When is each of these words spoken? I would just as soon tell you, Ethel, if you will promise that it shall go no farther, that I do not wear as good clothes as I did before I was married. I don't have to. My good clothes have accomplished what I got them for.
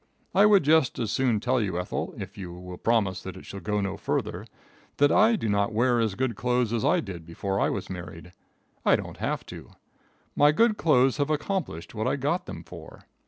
I 0.33 0.47
would 0.47 0.63
just 0.63 0.97
as 0.97 1.11
soon 1.11 1.39
tell 1.39 1.61
you, 1.61 1.77
Ethel, 1.77 2.15
if 2.17 2.35
you 2.35 2.51
will 2.55 2.77
promise 2.79 3.21
that 3.21 3.37
it 3.37 3.45
shall 3.45 3.59
go 3.59 3.79
no 3.81 3.97
farther, 3.97 4.47
that 4.97 5.11
I 5.11 5.35
do 5.35 5.47
not 5.47 5.73
wear 5.73 5.99
as 5.99 6.15
good 6.15 6.35
clothes 6.35 6.73
as 6.73 6.83
I 6.83 7.01
did 7.01 7.23
before 7.23 7.59
I 7.59 7.69
was 7.69 7.87
married. 7.87 8.31
I 8.83 8.95
don't 8.95 9.17
have 9.17 9.45
to. 9.45 9.69
My 10.35 10.51
good 10.53 10.75
clothes 10.75 11.17
have 11.17 11.29
accomplished 11.29 11.93
what 11.93 12.07
I 12.07 12.15
got 12.15 12.47
them 12.47 12.63
for. 12.63 13.03